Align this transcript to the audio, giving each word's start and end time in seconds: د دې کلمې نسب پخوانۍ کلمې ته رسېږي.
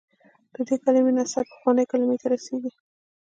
د 0.53 0.55
دې 0.67 0.75
کلمې 0.83 1.11
نسب 1.17 1.45
پخوانۍ 1.51 1.85
کلمې 1.91 2.17
ته 2.21 2.27
رسېږي. 2.33 2.71